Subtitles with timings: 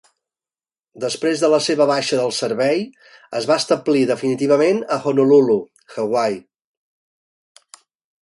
[1.01, 2.79] Després de la seva baixa del servei,
[3.41, 5.57] es va establir definitivament a Honolulu,
[6.05, 6.41] Hawaii.